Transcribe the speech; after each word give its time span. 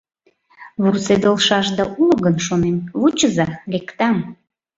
Вурседылшашда 0.81 1.83
уло 2.01 2.15
гын, 2.25 2.35
шонем, 2.45 2.77
вучыза, 2.99 3.47
лектам. 3.71 4.17